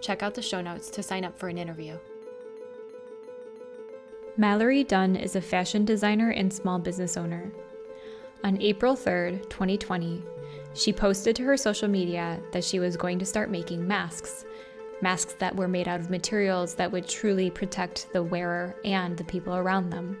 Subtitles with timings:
[0.00, 1.98] check out the show notes to sign up for an interview.
[4.36, 7.52] Mallory Dunn is a fashion designer and small business owner.
[8.42, 10.22] On April 3rd, 2020,
[10.72, 14.46] she posted to her social media that she was going to start making masks.
[15.02, 19.24] Masks that were made out of materials that would truly protect the wearer and the
[19.24, 20.16] people around them.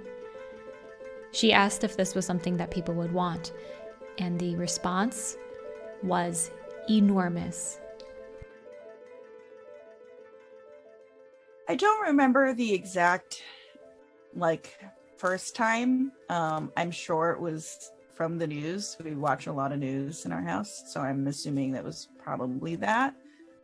[1.32, 3.52] She asked if this was something that people would want,
[4.18, 5.36] and the response
[6.02, 6.50] was
[6.88, 7.78] enormous.
[11.70, 13.44] I don't remember the exact
[14.34, 14.76] like
[15.18, 16.10] first time.
[16.28, 18.96] Um, I'm sure it was from the news.
[19.04, 22.74] We watch a lot of news in our house, so I'm assuming that was probably
[22.74, 23.14] that.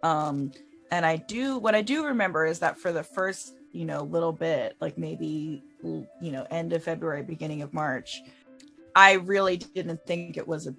[0.05, 0.53] Um,
[0.93, 4.31] and I do what I do remember is that for the first, you know, little
[4.31, 8.23] bit, like maybe you know, end of February, beginning of March,
[8.95, 10.77] I really didn't think it was a,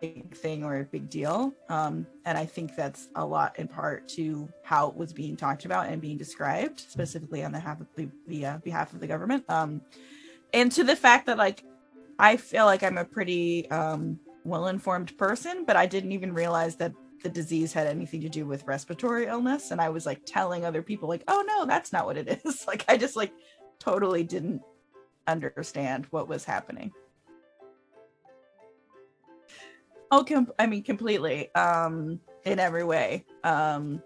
[0.00, 1.52] big thing or a big deal.
[1.68, 5.64] Um, and I think that's a lot in part to how it was being talked
[5.64, 9.44] about and being described, specifically on behalf of the, the uh, behalf of the government.
[9.48, 9.82] Um,
[10.52, 11.64] and to the fact that like
[12.18, 16.92] I feel like I'm a pretty um, well-informed person, but I didn't even realize that
[17.22, 19.70] the disease had anything to do with respiratory illness.
[19.70, 22.64] And I was like telling other people, like, "Oh no, that's not what it is."
[22.66, 23.32] like I just like
[23.78, 24.62] totally didn't
[25.26, 26.92] understand what was happening.
[30.10, 31.54] Oh, com- I mean, completely.
[31.54, 33.24] Um, in every way.
[33.44, 34.02] Um,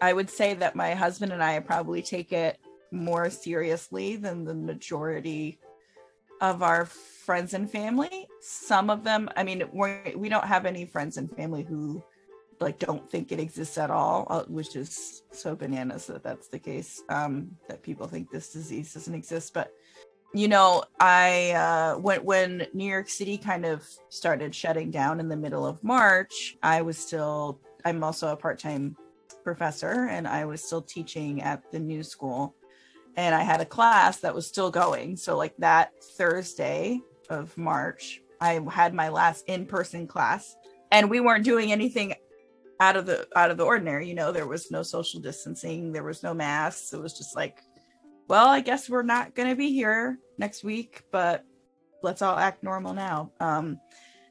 [0.00, 2.58] I would say that my husband and I probably take it
[2.92, 5.58] more seriously than the majority
[6.40, 8.28] of our friends and family.
[8.40, 12.02] Some of them, I mean, we're, we don't have any friends and family who
[12.60, 16.58] like don't think it exists at all, uh, which is so bananas that that's the
[16.58, 17.02] case.
[17.08, 19.72] Um, that people think this disease doesn't exist, but
[20.38, 25.28] you know, I uh, when when New York City kind of started shutting down in
[25.28, 27.60] the middle of March, I was still.
[27.84, 28.96] I'm also a part-time
[29.44, 32.54] professor, and I was still teaching at the new school,
[33.16, 35.16] and I had a class that was still going.
[35.16, 40.56] So like that Thursday of March, I had my last in-person class,
[40.90, 42.14] and we weren't doing anything
[42.80, 44.08] out of the out of the ordinary.
[44.08, 46.92] You know, there was no social distancing, there was no masks.
[46.92, 47.60] It was just like
[48.28, 51.44] well, I guess we're not going to be here next week, but
[52.02, 53.32] let's all act normal now.
[53.40, 53.80] Um,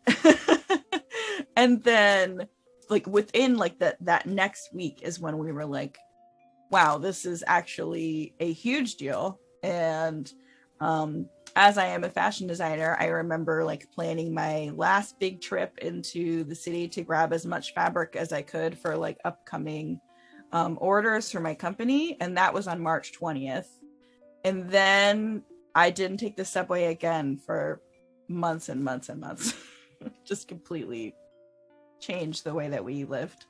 [1.55, 2.47] and then
[2.89, 5.97] like within like that that next week is when we were like,
[6.71, 9.39] wow, this is actually a huge deal.
[9.63, 10.31] And
[10.79, 15.77] um, as I am a fashion designer, I remember like planning my last big trip
[15.79, 19.99] into the city to grab as much fabric as I could for like upcoming
[20.51, 22.17] um, orders for my company.
[22.19, 23.67] And that was on March 20th.
[24.43, 25.43] And then
[25.75, 27.81] I didn't take the subway again for
[28.29, 29.53] months and months and months.
[30.25, 31.13] Just completely
[31.99, 33.45] changed the way that we lived.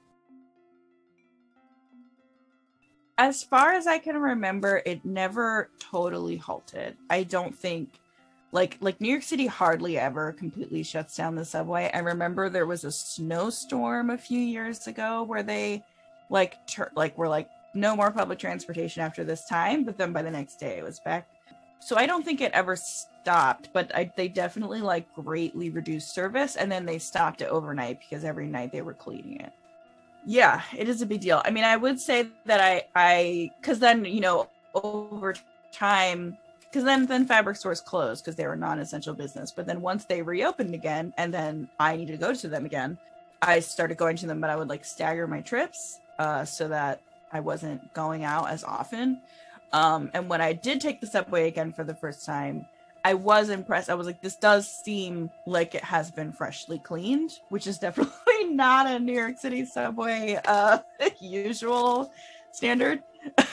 [3.17, 6.97] As far as I can remember, it never totally halted.
[7.09, 7.99] I don't think
[8.51, 11.91] like like New York City hardly ever completely shuts down the subway.
[11.93, 15.83] I remember there was a snowstorm a few years ago where they
[16.29, 20.21] like ter- like were like no more public transportation after this time, but then by
[20.21, 21.29] the next day it was back
[21.79, 26.55] so I don't think it ever stopped, but I, they definitely like greatly reduced service,
[26.55, 29.53] and then they stopped it overnight because every night they were cleaning it.
[30.25, 31.41] Yeah, it is a big deal.
[31.45, 35.35] I mean, I would say that I, I, because then you know over
[35.71, 39.51] time, because then then fabric stores closed because they were non-essential business.
[39.51, 42.97] But then once they reopened again, and then I needed to go to them again,
[43.41, 47.01] I started going to them, but I would like stagger my trips uh, so that
[47.31, 49.21] I wasn't going out as often.
[49.75, 52.65] Um, and when I did take the subway again for the first time,
[53.03, 53.89] I was impressed.
[53.89, 58.45] I was like, this does seem like it has been freshly cleaned, which is definitely
[58.51, 60.79] not a New York City subway uh,
[61.19, 62.11] usual
[62.51, 63.03] standard.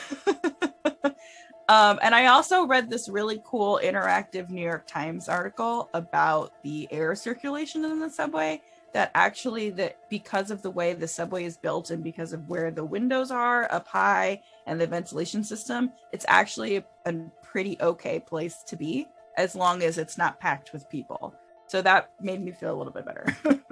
[1.69, 6.89] Um, and I also read this really cool interactive New York Times article about the
[6.91, 8.61] air circulation in the subway.
[8.93, 12.69] That actually, that because of the way the subway is built and because of where
[12.69, 18.63] the windows are up high and the ventilation system, it's actually a, pretty okay place
[18.63, 19.07] to be
[19.37, 21.35] as long as it's not packed with people.
[21.67, 23.25] So that made me feel a little bit better.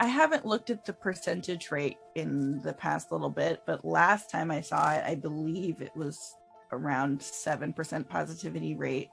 [0.00, 4.50] I haven't looked at the percentage rate in the past little bit, but last time
[4.50, 6.34] I saw it, I believe it was
[6.72, 9.10] around 7% positivity rate.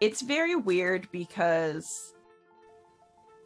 [0.00, 2.14] It's very weird because,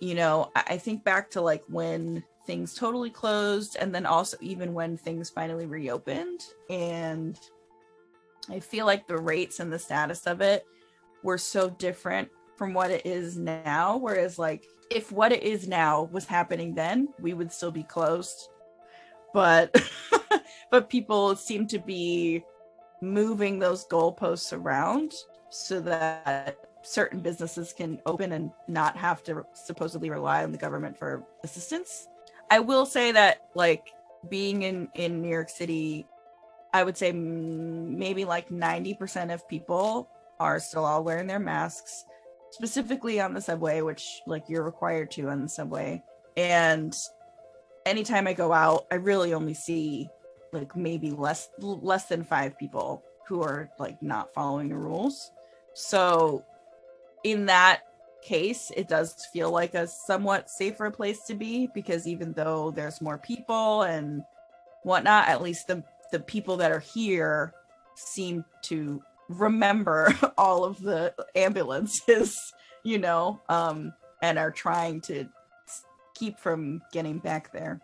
[0.02, 4.74] you know, I think back to like when things totally closed and then also even
[4.74, 6.40] when things finally reopened.
[6.68, 7.38] And
[8.50, 10.66] I feel like the rates and the status of it
[11.22, 13.96] were so different from what it is now.
[13.96, 18.48] Whereas, like, if what it is now was happening then, we would still be closed.
[19.32, 19.80] But
[20.72, 22.42] but people seem to be
[23.00, 25.12] moving those goalposts around
[25.48, 30.98] so that certain businesses can open and not have to supposedly rely on the government
[30.98, 32.08] for assistance.
[32.50, 33.88] I will say that like
[34.28, 36.06] being in in New York City,
[36.72, 40.08] I would say maybe like 90% of people
[40.40, 42.04] are still all wearing their masks
[42.50, 46.02] specifically on the subway, which like you're required to on the subway.
[46.36, 46.94] And
[47.86, 50.08] anytime I go out, I really only see
[50.52, 55.32] like maybe less less than five people who are like not following the rules.
[55.74, 56.44] So
[57.24, 57.82] in that
[58.22, 63.00] case, it does feel like a somewhat safer place to be because even though there's
[63.00, 64.22] more people and
[64.84, 65.82] whatnot, at least the
[66.12, 67.54] the people that are here
[67.94, 72.52] seem to remember all of the ambulances,
[72.84, 73.92] you know, um,
[74.22, 75.26] and are trying to
[76.14, 77.80] keep from getting back there.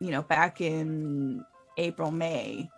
[0.00, 1.44] You know, back in
[1.76, 2.68] April, May,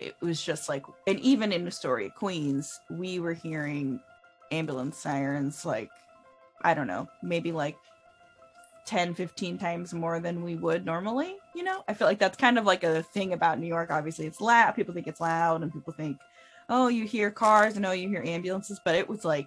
[0.00, 4.00] it was just like, and even in Astoria, Queens, we were hearing
[4.52, 5.90] ambulance sirens like,
[6.62, 7.76] I don't know, maybe like
[8.86, 11.36] 10, 15 times more than we would normally.
[11.54, 13.90] You know, I feel like that's kind of like a thing about New York.
[13.90, 14.74] Obviously, it's loud.
[14.74, 16.18] People think it's loud, and people think
[16.68, 19.46] oh, you hear cars and oh, you hear ambulances, but it was like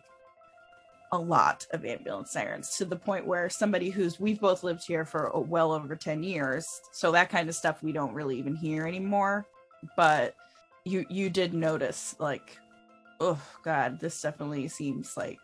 [1.12, 5.06] a lot of ambulance sirens to the point where somebody who's we've both lived here
[5.06, 8.56] for oh, well over 10 years so that kind of stuff we don't really even
[8.56, 9.46] hear anymore
[9.96, 10.36] but
[10.84, 12.58] you you did notice like
[13.20, 15.40] oh god this definitely seems like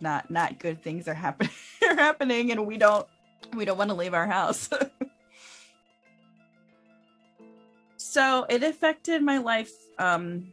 [0.00, 1.50] not not good things are happening
[1.88, 3.06] are happening and we don't
[3.54, 4.68] we don't want to leave our house
[7.96, 10.52] so it affected my life um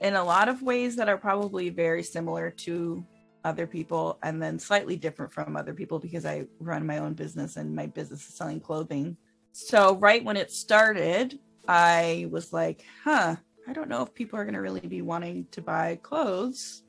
[0.00, 3.04] in a lot of ways that are probably very similar to
[3.44, 7.56] other people and then slightly different from other people because I run my own business
[7.56, 9.16] and my business is selling clothing.
[9.52, 11.38] So, right when it started,
[11.68, 13.36] I was like, huh,
[13.72, 16.82] I don't know if people are going to really be wanting to buy clothes.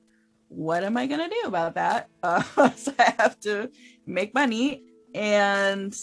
[0.50, 2.10] What am I going to do about that?
[2.24, 3.72] Uh, so, I have to
[4.06, 4.84] make money.
[5.16, 5.96] And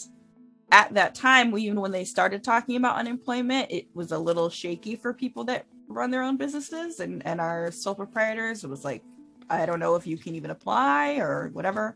[0.71, 4.95] at that time, even when they started talking about unemployment, it was a little shaky
[4.95, 8.63] for people that run their own businesses and and are sole proprietors.
[8.63, 9.03] It was like
[9.51, 11.95] I don't know if you can even apply or whatever.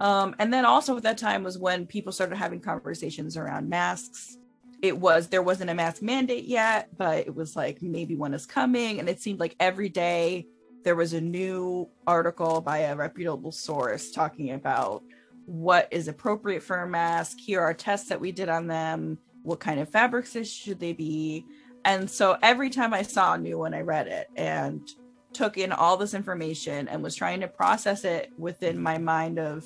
[0.00, 4.36] Um, and then also at that time was when people started having conversations around masks.
[4.82, 8.46] It was there wasn't a mask mandate yet, but it was like maybe one is
[8.46, 10.46] coming, and it seemed like every day
[10.84, 15.02] there was a new article by a reputable source talking about
[15.44, 17.38] what is appropriate for a mask.
[17.38, 19.18] Here are tests that we did on them.
[19.42, 21.44] What kind of fabrics should they be?
[21.84, 24.88] And so every time I saw a new one, I read it and
[25.32, 29.64] took in all this information and was trying to process it within my mind of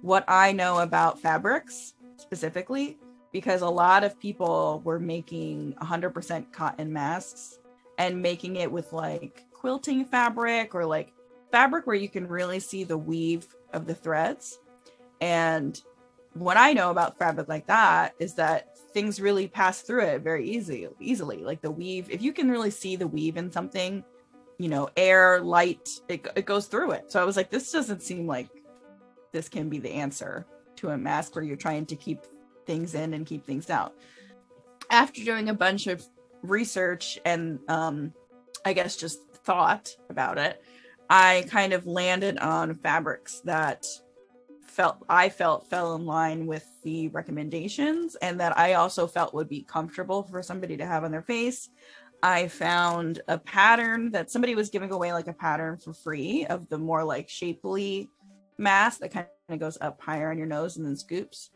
[0.00, 2.98] what I know about fabrics specifically,
[3.32, 7.58] because a lot of people were making 100% cotton masks
[7.98, 11.12] and making it with like quilting fabric or like
[11.52, 14.58] fabric where you can really see the weave of the threads.
[15.20, 15.80] And
[16.34, 20.48] what I know about fabric like that is that things really pass through it very
[20.48, 24.02] easy easily like the weave if you can really see the weave in something
[24.58, 28.02] you know air light it, it goes through it so i was like this doesn't
[28.02, 28.48] seem like
[29.32, 30.44] this can be the answer
[30.76, 32.20] to a mask where you're trying to keep
[32.66, 33.94] things in and keep things out
[34.90, 36.04] after doing a bunch of
[36.42, 38.12] research and um
[38.64, 40.62] i guess just thought about it
[41.08, 43.84] i kind of landed on fabrics that
[44.70, 49.48] felt I felt fell in line with the recommendations and that I also felt would
[49.48, 51.68] be comfortable for somebody to have on their face.
[52.22, 56.68] I found a pattern that somebody was giving away like a pattern for free of
[56.68, 58.10] the more like shapely
[58.58, 61.50] mask that kind of goes up higher on your nose and then scoops.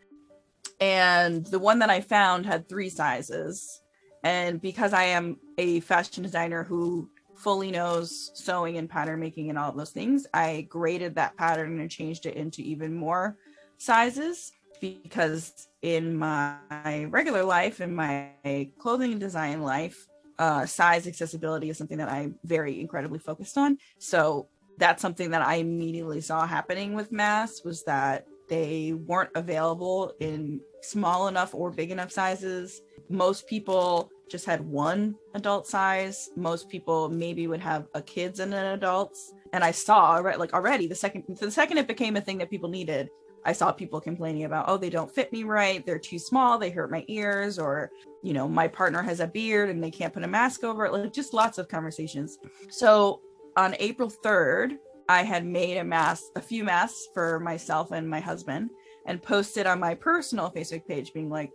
[0.80, 3.82] And the one that I found had three sizes
[4.24, 9.58] and because I am a fashion designer who fully knows sewing and pattern making and
[9.58, 13.36] all of those things, I graded that pattern and changed it into even more
[13.76, 18.30] sizes because in my regular life, in my
[18.78, 20.06] clothing design life,
[20.38, 23.76] uh, size accessibility is something that I'm very incredibly focused on.
[23.98, 30.14] So that's something that I immediately saw happening with mass was that they weren't available
[30.20, 32.82] in small enough or big enough sizes.
[33.08, 36.30] Most people just had one adult size.
[36.36, 39.32] Most people maybe would have a kids and an adults.
[39.52, 42.50] And I saw right like already the second the second it became a thing that
[42.50, 43.10] people needed,
[43.44, 45.84] I saw people complaining about, oh, they don't fit me right.
[45.84, 46.58] They're too small.
[46.58, 47.58] They hurt my ears.
[47.58, 47.90] Or,
[48.22, 50.92] you know, my partner has a beard and they can't put a mask over it.
[50.92, 52.38] Like just lots of conversations.
[52.70, 53.20] So
[53.56, 58.20] on April 3rd, I had made a mask, a few masks for myself and my
[58.20, 58.70] husband
[59.06, 61.52] and posted on my personal Facebook page being like,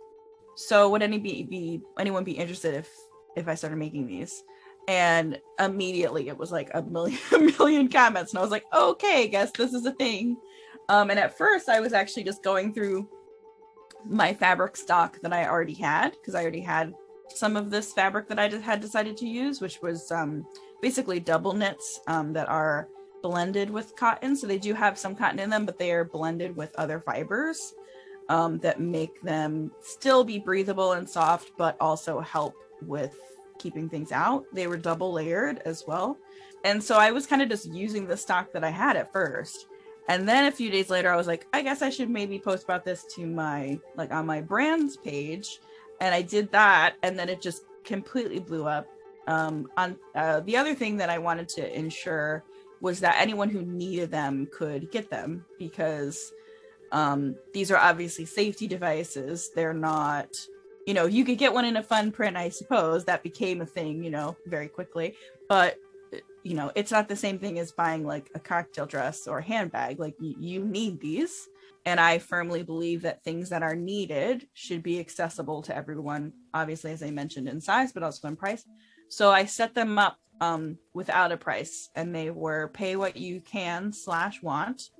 [0.56, 2.90] so would any be, be anyone be interested if
[3.36, 4.44] if I started making these?
[4.88, 8.32] And immediately it was like a million a million comments.
[8.32, 10.36] And I was like, okay, guess this is a thing.
[10.88, 13.08] Um, and at first I was actually just going through
[14.04, 16.94] my fabric stock that I already had because I already had
[17.28, 20.46] some of this fabric that I had decided to use, which was um,
[20.82, 22.88] basically double knits um, that are
[23.22, 24.36] blended with cotton.
[24.36, 27.74] So they do have some cotton in them, but they are blended with other fibers
[28.28, 33.18] um, that make them still be breathable and soft, but also help with
[33.58, 34.44] keeping things out.
[34.52, 36.16] They were double layered as well.
[36.64, 39.66] And so I was kind of just using the stock that I had at first.
[40.08, 42.64] And then a few days later, I was like, I guess I should maybe post
[42.64, 45.60] about this to my, like on my brands page.
[46.00, 46.96] And I did that.
[47.02, 48.88] And then it just completely blew up.
[49.26, 52.42] Um, on uh, the other thing that I wanted to ensure
[52.80, 56.32] was that anyone who needed them could get them because
[56.92, 59.50] um, these are obviously safety devices.
[59.54, 60.28] They're not,
[60.86, 63.04] you know, you could get one in a fun print, I suppose.
[63.04, 65.14] That became a thing, you know, very quickly.
[65.48, 65.76] But,
[66.42, 69.44] you know, it's not the same thing as buying like a cocktail dress or a
[69.44, 70.00] handbag.
[70.00, 71.48] Like, y- you need these.
[71.86, 76.92] And I firmly believe that things that are needed should be accessible to everyone, obviously,
[76.92, 78.64] as I mentioned, in size, but also in price.
[79.08, 83.40] So I set them up um, without a price, and they were pay what you
[83.40, 84.90] can slash want.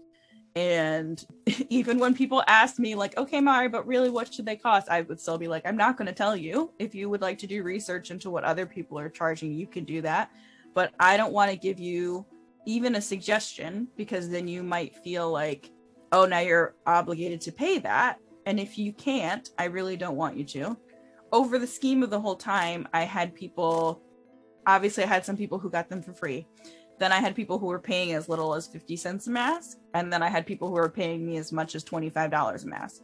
[0.54, 1.24] And
[1.68, 4.88] even when people asked me, like, okay, Mari, but really, what should they cost?
[4.88, 6.72] I would still be like, I'm not going to tell you.
[6.78, 9.84] If you would like to do research into what other people are charging, you can
[9.84, 10.30] do that.
[10.74, 12.26] But I don't want to give you
[12.66, 15.70] even a suggestion because then you might feel like,
[16.12, 18.18] oh, now you're obligated to pay that.
[18.46, 20.76] And if you can't, I really don't want you to.
[21.32, 24.02] Over the scheme of the whole time, I had people
[24.66, 26.46] obviously I had some people who got them for free.
[26.98, 29.78] Then I had people who were paying as little as 50 cents a mask.
[29.94, 33.02] And then I had people who were paying me as much as $25 a mask.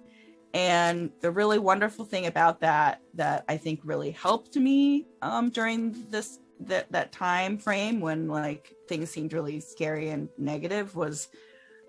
[0.53, 6.07] And the really wonderful thing about that, that I think really helped me um, during
[6.11, 11.29] this that that time frame when like things seemed really scary and negative was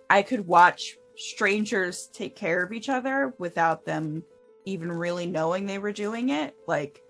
[0.10, 4.24] I could watch strangers take care of each other without them
[4.66, 6.56] even really knowing they were doing it.
[6.68, 7.02] Like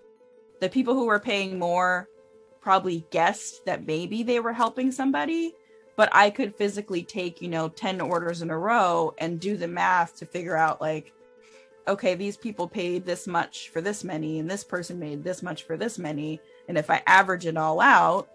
[0.60, 2.08] the people who were paying more
[2.68, 5.54] probably guessed that maybe they were helping somebody
[5.96, 9.66] but i could physically take you know 10 orders in a row and do the
[9.66, 11.14] math to figure out like
[11.88, 15.62] okay these people paid this much for this many and this person made this much
[15.62, 18.28] for this many and if i average it all out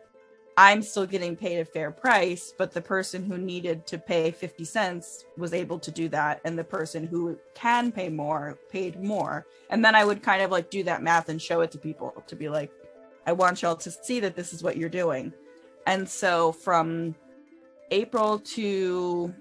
[0.58, 4.66] i'm still getting paid a fair price but the person who needed to pay 50
[4.66, 9.46] cents was able to do that and the person who can pay more paid more.
[9.70, 12.24] And then i would kind of like do that math and show it to people
[12.25, 12.72] to be like
[13.25, 15.34] I want y'all to see that this is what you're doing.
[15.88, 17.15] And so from
[17.92, 19.34] April to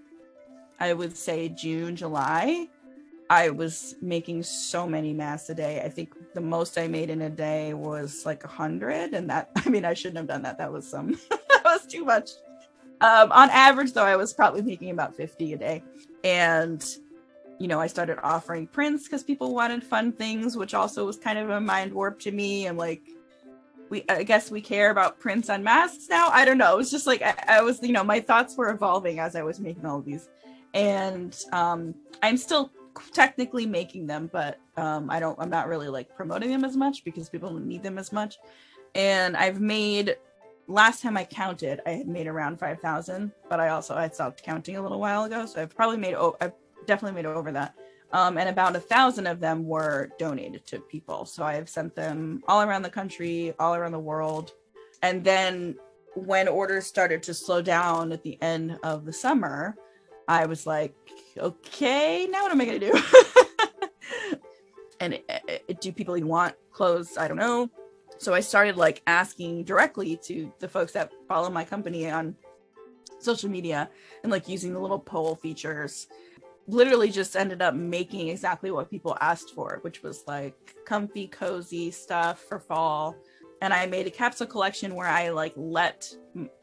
[0.81, 2.69] I would say June, July,
[3.31, 5.81] I was making so many masks a day.
[5.81, 9.51] I think the most I made in a day was like a hundred, and that
[9.57, 10.59] I mean I shouldn't have done that.
[10.59, 12.31] That was some that was too much.
[13.01, 15.83] Um, on average, though, I was probably making about fifty a day,
[16.25, 16.85] and
[17.59, 21.39] you know I started offering prints because people wanted fun things, which also was kind
[21.39, 22.67] of a mind warp to me.
[22.67, 23.03] And like
[23.93, 26.31] we I guess we care about prints on masks now.
[26.31, 26.73] I don't know.
[26.75, 29.43] It was just like I, I was, you know, my thoughts were evolving as I
[29.43, 30.31] was making all of these.
[30.73, 32.73] And um I'm still
[33.13, 37.05] technically making them, but um I don't I'm not really like promoting them as much
[37.05, 38.39] because people don't need them as much.
[38.95, 40.17] And I've made
[40.69, 44.77] last time I counted, I had made around 5,000, but I also I stopped counting
[44.77, 46.55] a little while ago, so I've probably made oh I've
[46.87, 47.75] definitely made over that
[48.13, 51.25] um, and about a thousand of them were donated to people.
[51.25, 54.53] So I have sent them all around the country, all around the world.
[55.03, 55.77] And then
[56.15, 59.77] when orders started to slow down at the end of the summer,
[60.29, 60.95] I was like,
[61.39, 63.03] okay, now what am I going to do?
[65.01, 67.17] and it, it, do people even want clothes?
[67.17, 67.71] I don't know.
[68.19, 72.37] So I started like asking directly to the folks that follow my company on
[73.19, 73.89] social media
[74.23, 76.07] and like using the little poll features.
[76.69, 81.91] Literally just ended up making exactly what people asked for, which was like comfy, cozy
[81.91, 83.17] stuff for fall.
[83.61, 86.13] And I made a capsule collection where I like let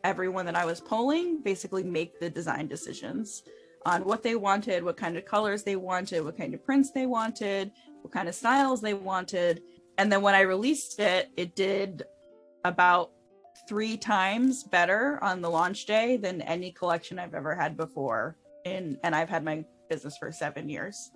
[0.03, 3.43] everyone that I was polling basically make the design decisions
[3.85, 7.05] on what they wanted, what kind of colors they wanted, what kind of prints they
[7.05, 9.61] wanted, what kind of styles they wanted.
[9.97, 12.03] And then when I released it, it did
[12.65, 13.11] about
[13.67, 18.35] three times better on the launch day than any collection I've ever had before.
[18.65, 21.11] In and I've had my business for seven years.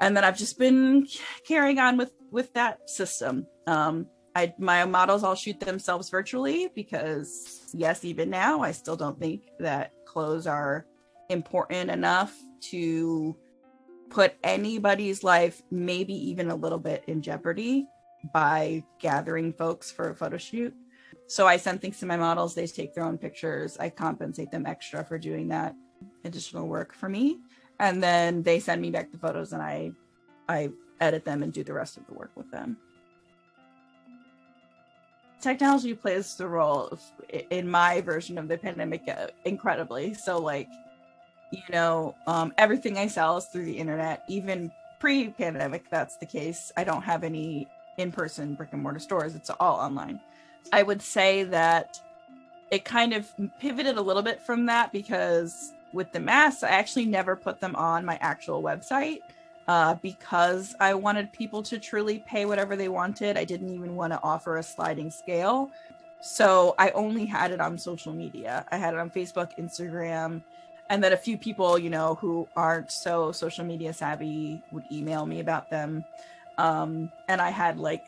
[0.00, 1.06] And then I've just been
[1.46, 3.46] carrying on with with that system.
[3.66, 9.18] Um, I my models all shoot themselves virtually because yes, even now I still don't
[9.18, 10.86] think that clothes are
[11.30, 12.36] important enough
[12.70, 13.36] to
[14.10, 17.86] put anybody's life maybe even a little bit in jeopardy
[18.32, 20.74] by gathering folks for a photo shoot.
[21.26, 23.76] So I send things to my models, they take their own pictures.
[23.78, 25.74] I compensate them extra for doing that
[26.24, 27.38] additional work for me.
[27.80, 29.92] And then they send me back the photos and I
[30.48, 32.76] I edit them and do the rest of the work with them.
[35.40, 36.98] Technology plays the role
[37.50, 40.14] in my version of the pandemic uh, incredibly.
[40.14, 40.68] So like
[41.50, 44.24] you know, um, everything I sell is through the internet.
[44.28, 46.72] Even pre-pandemic, that's the case.
[46.76, 49.34] I don't have any in-person brick and mortar stores.
[49.34, 50.20] It's all online.
[50.72, 52.00] I would say that
[52.70, 57.06] it kind of pivoted a little bit from that because with the masks, I actually
[57.06, 59.20] never put them on my actual website
[59.68, 63.38] uh, because I wanted people to truly pay whatever they wanted.
[63.38, 65.70] I didn't even want to offer a sliding scale.
[66.20, 68.66] So I only had it on social media.
[68.70, 70.42] I had it on Facebook, Instagram,
[70.90, 75.26] and then a few people you know who aren't so social media savvy would email
[75.26, 76.04] me about them
[76.58, 78.04] um, and i had like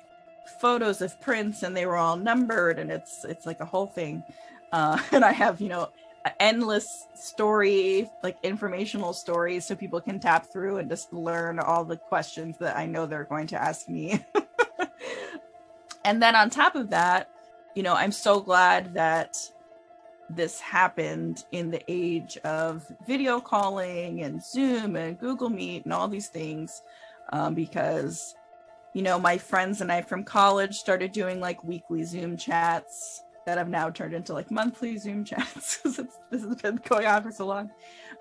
[0.46, 4.22] photos of prints and they were all numbered and it's it's like a whole thing
[4.72, 5.88] uh, and i have you know
[6.40, 11.96] endless story like informational stories so people can tap through and just learn all the
[11.96, 14.24] questions that i know they're going to ask me.
[16.04, 17.28] And then on top of that
[17.74, 19.36] you know i'm so glad that
[20.30, 26.08] this happened in the age of video calling and Zoom and Google Meet and all
[26.08, 26.82] these things
[27.32, 28.34] um, because,
[28.92, 33.58] you know, my friends and I from college started doing like weekly Zoom chats that
[33.58, 35.96] have now turned into like monthly Zoom chats this
[36.42, 37.70] has been going on for so long.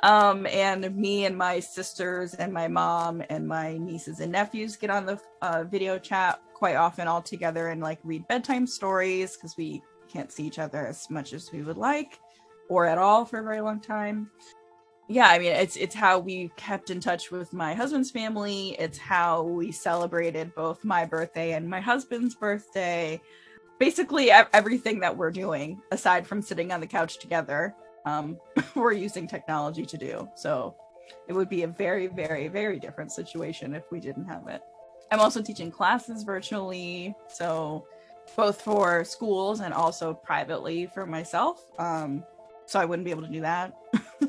[0.03, 4.91] Um, and me and my sisters and my mom and my nieces and nephews get
[4.91, 9.57] on the uh, video chat quite often all together and like read bedtime stories because
[9.57, 12.19] we can't see each other as much as we would like
[12.69, 14.29] or at all for a very long time.
[15.07, 18.75] Yeah i mean it's it's how we kept in touch with my husband's family.
[18.79, 23.21] It's how we celebrated both my birthday and my husband's birthday
[23.79, 28.38] basically everything that we're doing aside from sitting on the couch together um,
[28.75, 30.75] we're using technology to do so
[31.27, 34.61] it would be a very very very different situation if we didn't have it
[35.11, 37.85] i'm also teaching classes virtually so
[38.35, 41.61] both for schools and also privately for myself.
[41.79, 42.23] Um,
[42.65, 43.73] so I wouldn't be able to do that.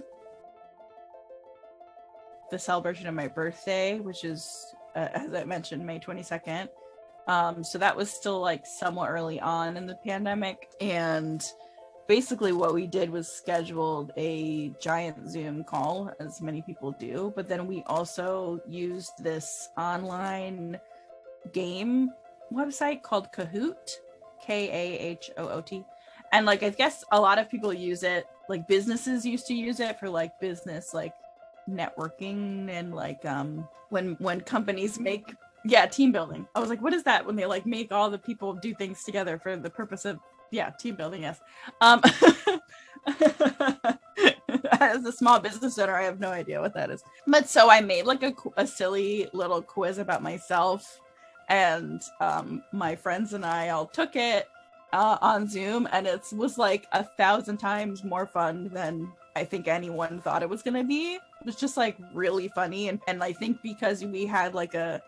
[2.51, 6.69] the celebration of my birthday, which is, uh, as I mentioned, May 22nd.
[7.27, 10.69] Um, so that was still like somewhat early on in the pandemic.
[10.81, 11.45] And
[12.07, 17.33] basically, what we did was scheduled a giant Zoom call, as many people do.
[17.35, 20.79] But then we also used this online
[21.53, 22.13] game
[22.53, 23.97] website called Kahoot,
[24.41, 25.85] K A H O O T.
[26.33, 29.81] And like I guess a lot of people use it, like businesses used to use
[29.81, 31.15] it for like business like
[31.69, 35.35] networking and like um when when companies make
[35.67, 36.47] yeah, team building.
[36.55, 39.03] I was like, what is that when they like make all the people do things
[39.05, 40.19] together for the purpose of
[40.51, 41.41] yeah, team building, yes.
[41.81, 42.01] Um
[44.81, 47.03] as a small business owner, I have no idea what that is.
[47.27, 51.01] But so I made like a, a silly little quiz about myself
[51.49, 54.49] and um, my friends and I all took it
[54.93, 59.69] uh, on Zoom, and it was like a thousand times more fun than I think
[59.69, 61.15] anyone thought it was gonna be.
[61.15, 65.03] It was just like really funny, and and I think because we had like a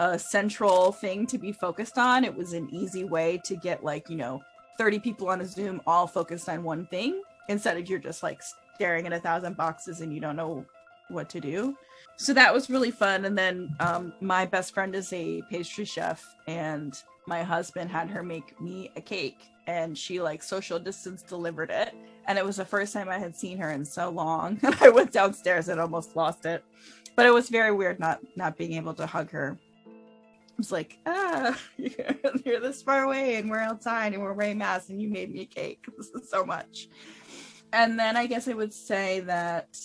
[0.00, 4.08] a central thing to be focused on, it was an easy way to get like
[4.08, 4.42] you know
[4.78, 8.40] 30 people on a Zoom all focused on one thing instead of you're just like
[8.74, 10.64] staring at a thousand boxes and you don't know
[11.10, 11.76] what to do.
[12.16, 13.26] So that was really fun.
[13.26, 18.22] And then um, my best friend is a pastry chef and my husband had her
[18.22, 21.94] make me a cake and she like social distance delivered it.
[22.26, 24.88] And it was the first time i had seen her in so long and i
[24.88, 26.64] went downstairs and almost lost it.
[27.16, 29.58] But it was very weird not not being able to hug her
[30.60, 34.90] mom's like, ah, you're, you're this far away and we're outside and we're wearing masks
[34.90, 35.86] and you made me a cake.
[35.96, 36.88] This is so much.
[37.72, 39.76] And then I guess I would say that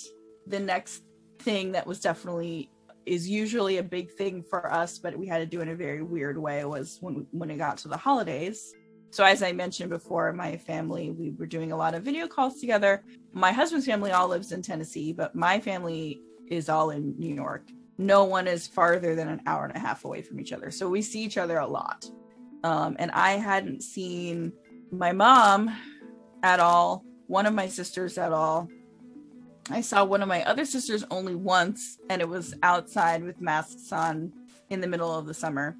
[0.47, 1.03] the next
[1.39, 2.69] thing that was definitely
[3.05, 6.01] is usually a big thing for us, but we had to do in a very
[6.01, 8.73] weird way was when when it got to the holidays.
[9.11, 12.59] So as I mentioned before, my family we were doing a lot of video calls
[12.59, 13.03] together.
[13.33, 17.69] My husband's family all lives in Tennessee, but my family is all in New York.
[17.97, 20.89] No one is farther than an hour and a half away from each other, so
[20.89, 22.05] we see each other a lot.
[22.63, 24.51] Um, and I hadn't seen
[24.91, 25.75] my mom
[26.43, 28.69] at all, one of my sisters at all,
[29.69, 33.91] I saw one of my other sisters only once, and it was outside with masks
[33.91, 34.31] on
[34.69, 35.75] in the middle of the summer.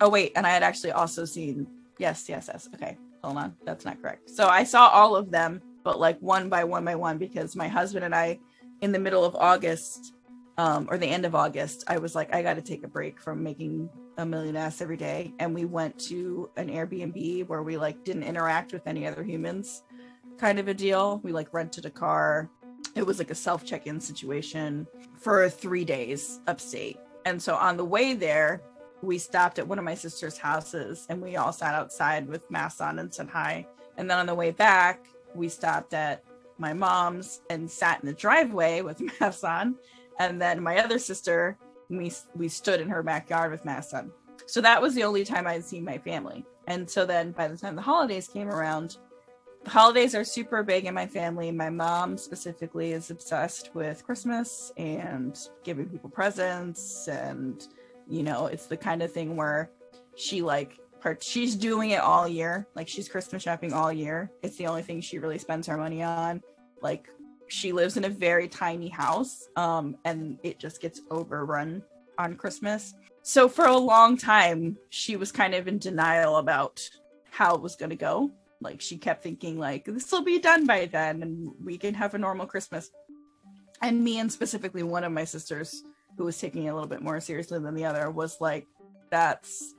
[0.00, 1.66] Oh, wait, and I had actually also seen,
[1.98, 2.68] yes, yes, yes.
[2.74, 3.54] Okay, hold on.
[3.64, 4.28] That's not correct.
[4.28, 7.68] So I saw all of them, but like one by one by one, because my
[7.68, 8.38] husband and I,
[8.82, 10.12] in the middle of August,
[10.56, 13.20] um, or the end of August, I was like, I got to take a break
[13.20, 13.88] from making
[14.18, 15.34] a million ass every day.
[15.38, 19.82] And we went to an Airbnb where we like didn't interact with any other humans
[20.38, 21.20] kind of a deal.
[21.22, 22.50] We like rented a car
[22.94, 24.86] it was like a self check in situation
[25.18, 26.98] for three days upstate.
[27.24, 28.62] And so on the way there,
[29.02, 32.80] we stopped at one of my sister's houses and we all sat outside with masks
[32.80, 33.66] on and said hi.
[33.96, 36.22] And then on the way back, we stopped at
[36.58, 39.76] my mom's and sat in the driveway with masks on.
[40.18, 44.12] And then my other sister, we we stood in her backyard with masks on.
[44.46, 46.44] So that was the only time I'd seen my family.
[46.66, 48.98] And so then by the time the holidays came around,
[49.64, 51.50] the holidays are super big in my family.
[51.50, 57.66] My mom specifically is obsessed with Christmas and giving people presents and
[58.06, 59.70] you know, it's the kind of thing where
[60.16, 62.66] she like part she's doing it all year.
[62.74, 64.30] Like she's Christmas shopping all year.
[64.42, 66.42] It's the only thing she really spends her money on.
[66.82, 67.08] Like
[67.48, 71.82] she lives in a very tiny house um and it just gets overrun
[72.18, 72.94] on Christmas.
[73.22, 76.80] So for a long time she was kind of in denial about
[77.30, 78.30] how it was going to go
[78.60, 82.14] like she kept thinking like this will be done by then and we can have
[82.14, 82.90] a normal Christmas.
[83.82, 85.82] And me and specifically one of my sisters
[86.16, 88.66] who was taking it a little bit more seriously than the other was like
[89.10, 89.74] that's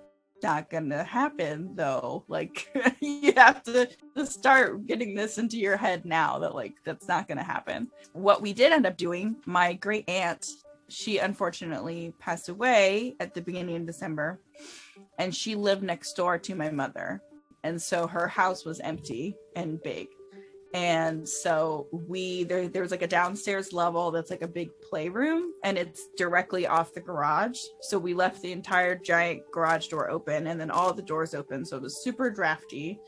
[0.46, 2.24] not gonna happen though.
[2.28, 7.08] Like you have to, to start getting this into your head now that like that's
[7.08, 7.90] not gonna happen.
[8.14, 10.48] What we did end up doing my great aunt
[10.88, 14.40] she unfortunately passed away at the beginning of december
[15.18, 17.24] and she lived next door to my mother.
[17.64, 20.10] And so her house was empty and big
[20.76, 25.78] and so we there there's like a downstairs level that's like a big playroom and
[25.78, 27.62] it's directly off the garage.
[27.80, 31.64] So we left the entire giant garage door open and then all the doors open.
[31.64, 33.00] So it was super drafty.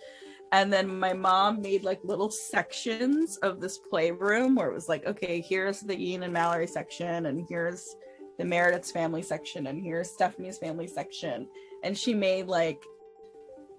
[0.54, 5.06] And then my mom made like little sections of this playroom where it was like
[5.06, 7.98] okay here's the ian and mallory section and here's
[8.38, 11.50] the meredith's family section and here's stephanie's family section.
[11.84, 12.82] And she made like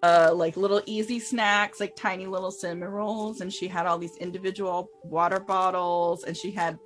[0.03, 4.17] uh like little easy snacks like tiny little cinnamon rolls and she had all these
[4.19, 6.79] individual water bottles and she had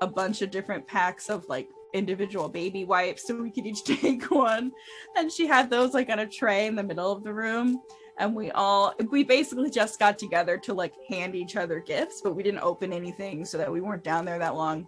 [0.00, 4.30] a bunch of different packs of like individual baby wipes so we could each take
[4.30, 4.72] one.
[5.16, 7.80] And she had those like on a tray in the middle of the room
[8.18, 12.34] and we all we basically just got together to like hand each other gifts but
[12.34, 14.86] we didn't open anything so that we weren't down there that long.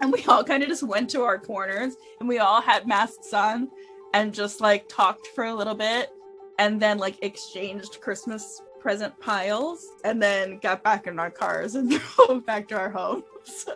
[0.00, 3.32] And we all kind of just went to our corners and we all had masks
[3.32, 3.70] on
[4.12, 6.10] and just like talked for a little bit
[6.58, 11.90] and then like exchanged Christmas present piles and then got back in our cars and
[12.16, 13.66] drove back to our homes.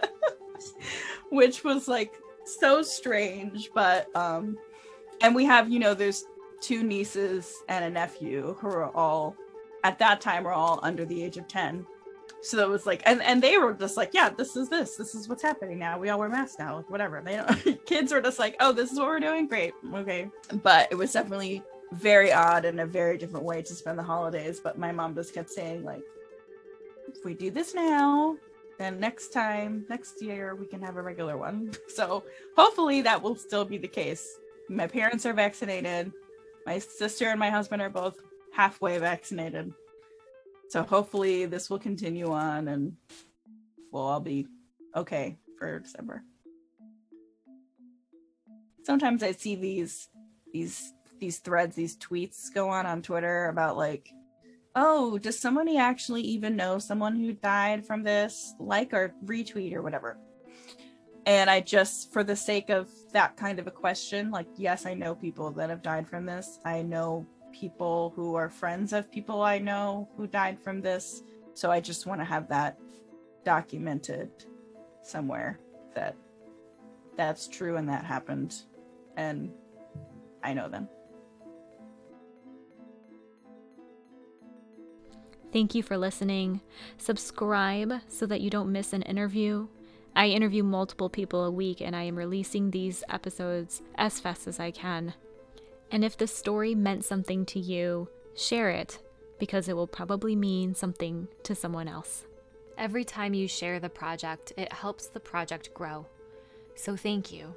[1.30, 2.14] Which was like
[2.44, 4.56] so strange, but um
[5.20, 6.24] and we have, you know, there's
[6.60, 9.36] two nieces and a nephew who are all
[9.84, 11.86] at that time were all under the age of 10
[12.40, 14.96] so it was like and and they were just like yeah this is this.
[14.96, 15.98] This is what's happening now.
[15.98, 16.76] We all wear masks now.
[16.76, 17.20] Like, whatever.
[17.24, 19.46] They don't kids were just like oh this is what we're doing?
[19.48, 19.74] Great.
[19.94, 20.30] Okay.
[20.62, 21.62] But it was definitely
[21.92, 24.60] very odd and a very different way to spend the holidays.
[24.60, 26.02] But my mom just kept saying, like,
[27.08, 28.36] if we do this now,
[28.78, 31.72] then next time, next year, we can have a regular one.
[31.88, 32.22] So
[32.56, 34.38] hopefully that will still be the case.
[34.68, 36.12] My parents are vaccinated.
[36.64, 38.16] My sister and my husband are both
[38.52, 39.72] halfway vaccinated.
[40.68, 42.96] So hopefully this will continue on and
[43.90, 44.46] we'll all be
[44.94, 46.22] okay for December.
[48.84, 50.08] Sometimes I see these
[50.52, 54.10] these these threads, these tweets go on on Twitter about like,
[54.74, 58.54] oh, does somebody actually even know someone who died from this?
[58.58, 60.18] Like or retweet or whatever.
[61.26, 64.94] And I just, for the sake of that kind of a question, like, yes, I
[64.94, 66.58] know people that have died from this.
[66.64, 71.22] I know people who are friends of people I know who died from this.
[71.54, 72.78] So I just want to have that
[73.44, 74.30] documented
[75.02, 75.58] somewhere
[75.94, 76.16] that
[77.16, 78.62] that's true and that happened.
[79.16, 79.50] And
[80.42, 80.88] I know them.
[85.52, 86.60] Thank you for listening.
[86.98, 89.66] Subscribe so that you don't miss an interview.
[90.14, 94.60] I interview multiple people a week and I am releasing these episodes as fast as
[94.60, 95.14] I can.
[95.90, 98.98] And if the story meant something to you, share it
[99.38, 102.24] because it will probably mean something to someone else.
[102.76, 106.06] Every time you share the project, it helps the project grow.
[106.74, 107.54] So thank you.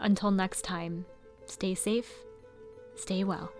[0.00, 1.06] Until next time,
[1.46, 2.12] stay safe,
[2.96, 3.52] stay well.